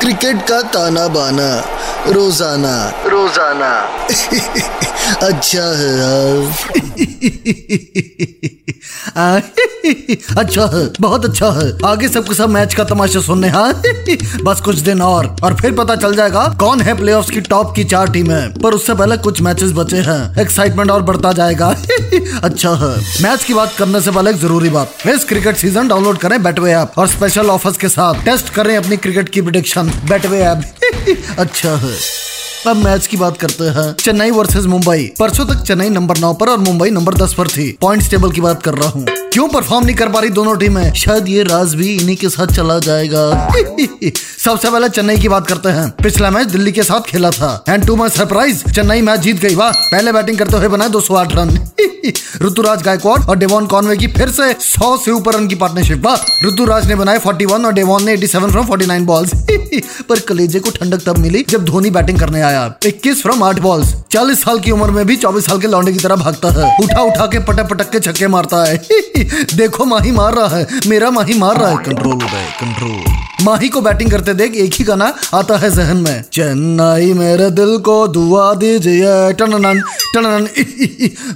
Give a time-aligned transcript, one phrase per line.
[0.00, 1.48] Cricket का ताना बाना
[2.06, 2.74] रोज़ाना।
[3.06, 3.72] रोज़ाना।
[5.22, 5.88] अच्छा है
[10.38, 13.72] अच्छा है, बहुत अच्छा है। आगे सबके सब मैच का तमाशा सुनने हाँ?
[14.44, 17.84] बस कुछ दिन और और फिर पता चल जाएगा कौन है प्लेऑफ्स की टॉप की
[17.84, 21.68] चार टीमें पर उससे पहले कुछ मैचेस बचे हैं। एक्साइटमेंट और बढ़ता जाएगा।
[22.44, 26.18] अच्छा है। मैच की बात करने से पहले एक ज़रूरी बात। इस क्रिकेट सीज़न डाउनलोड
[26.18, 30.38] करें बैटवे ऐप और स्पेशल ऑफर्स के साथ। टेस्ट करें अपनी क्रिकेट की प्रिडिक्शन बैटवे
[30.38, 30.62] ऐप
[31.38, 31.94] अच्छा है।
[32.66, 36.48] अब मैच की बात करते हैं। चेन्नई वर्सेज मुंबई। परसों तक चेन्नई नंबर नौ पर
[36.48, 39.86] और मुंबई नंबर दस पर थी। पॉइंट्स टेबल की बात कर रहा हूँ। क्यों परफॉर्म
[39.86, 43.52] नहीं कर पा रही दोनों टीमें शायद ये राज भी इन्हीं के साथ चला जाएगा।
[44.44, 47.86] सबसे पहले चेन्नई की बात करते हैं। पिछला मैच दिल्ली के साथ खेला था। And
[47.86, 51.14] to my surprise Chennai match जीत गई। वाह, पहले बैटिंग करते हुए बनाए दो सौ
[51.14, 51.69] आठ रन।
[52.42, 56.46] ऋतुराज गायकवाड और डेवॉन कॉनवे की फिर से 100 से ऊपर रन की पार्टनरशिप वाह
[56.46, 59.30] ऋतुराज ने बनाए 41 और डेवॉन ने 87 फ्रॉम 49 बॉल्स
[60.08, 63.94] पर कलेजे को ठंडक तब मिली जब धोनी बैटिंग करने आया। 21 फ्रॉम 8 बॉल्स
[64.10, 67.02] 40 साल की उम्र में भी 24 साल के लौंडे की तरह भागता है। उठा
[67.02, 68.76] उठा के पटक पटक के छक्के मारता है।
[69.56, 72.18] देखो माही मार रहा है। मेरा माही मार रहा है। कंट्रोल
[72.60, 77.50] कंट्रोल माही को बैटिंग करते देख एक ही गाना आता है जहन में। चेन्नई मेरे
[77.50, 79.80] दिल को दुआ दीजिए टनन
[80.14, 80.48] टनन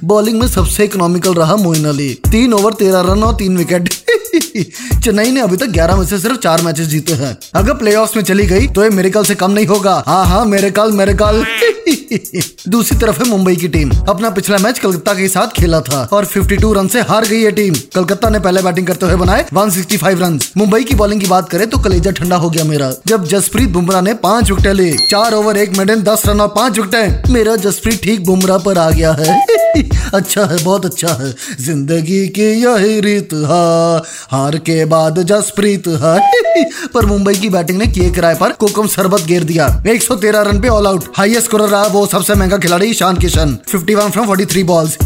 [0.04, 3.88] बॉलिंग में सबसे इकोनॉमिकल रहा मोइन अली। तीन ओवर तेरह रन और तीन विकेट
[4.34, 8.22] चेन्नई ने अभी तक 11 में से सिर्फ़ चार मैचेस जीते हैं। अगर प्लेऑफ्स में
[8.24, 11.14] चली गई तो ये मेरे कल से कम नहीं होगा। हाँ हाँ मेरे कल मेरे
[11.14, 11.44] कल
[12.68, 16.24] दूसरी तरफ़ है मुंबई की टीम। अपना पिछला मैच कलकत्ता के साथ खेला था और
[16.26, 20.20] 52 रन से हार गई है टीम। कलकत्ता ने पहले बैटिंग करते हुए बनाए 165
[20.20, 23.68] रन मुंबई की बॉलिंग की बात करें तो कलेजा ठंडा हो गया मेरा। जब जसप्रीत
[23.68, 27.56] बुमराह ने पाँच विकेट ली, चार ओवर एक मेडन दस रन और पाँच विकेट मेरा
[27.56, 29.42] जसप्रीत ठीक बुमराह पर आ गया है।
[30.14, 36.18] अच्छा है, बहुत अच्छा है। ज़िंदगी की यही रीत है। हार के बाद जसप्रीत है
[36.94, 40.68] पर मुंबई की बैटिंग ने किए किराए पर कोकम शरबत गेर दिया। 113 रन पे
[40.68, 44.96] ऑल आउट हाईएस्ट स्कोर रहा वो सबसे महँगा खिलाड़ी ईशान किशन। 51 फ्रॉम 43 बॉल्स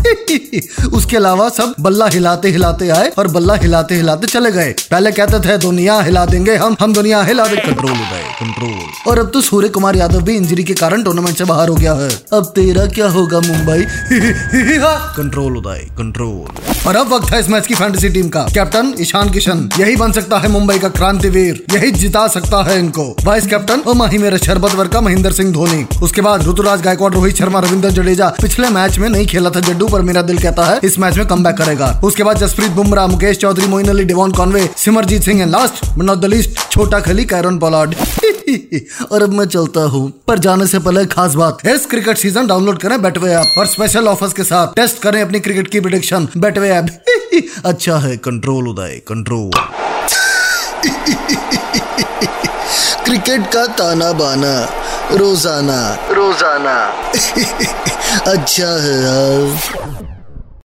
[0.94, 5.40] उसके अलावा सब बल्ला हिलाते हिलाते आए और बल्ला हिलाते हिलाते चले गए। पहले कहते
[5.40, 9.40] थे, दुनिया हिला देंगे हम हम दुनिया हिला दे कंट्रोल उदय। कंट्रोल और अब तो
[9.40, 12.84] सूर्य कुमार यादव भी इंजरी के कारण टूर्नामेंट से बाहर हो गया है। अब तेरा
[12.86, 13.84] क्या होगा मुंबई?
[15.16, 19.30] कंट्रोल उदय कंट्रोल और अब वक्त है इस मैच की फैंटेसी टीम का। कैप्टन ईशान
[19.30, 23.80] किशन यही बन सकता है मुंबई का क्रांतिवीर यही जिता सकता है इनको। वाइस कैप्टन
[23.80, 27.60] और माही मेरे शरबत वर का महेंद्र सिंह धोनी। उसके बाद ऋतुराज गायकवाड रोहित शर्मा
[27.60, 30.98] रविंद्र जडेजा। पिछले मैच में नहीं खेला था जड्डू पर मेरा दिल कहता है इस
[30.98, 35.22] मैच में कम करेगा। उसके बाद Jasprit Bumrah Mukesh Choudhary Moeen Ali Devon Conway Simarjeet
[35.22, 37.94] Singh and last but not the least छोटा खली कैरन पोलार्ड।
[39.12, 42.78] और अब मैं चलता हूँ। पर जाने से पहले खास बात इस क्रिकेट सीज़न डाउनलोड
[42.78, 46.70] करें बेटवे ऐप और स्पेशल ऑफर्स के साथ टेस्ट करें अपनी क्रिकेट की प्रिडिक्शन बेटवे
[46.70, 46.86] ऐप
[47.64, 49.50] अच्छा है कंट्रोल उदय कंट्रोल
[53.04, 54.54] क्रिकेट का ताना बाना
[55.12, 55.80] रोज़ाना।
[56.10, 56.76] रोज़ाना।
[58.32, 60.17] अच्छा है यार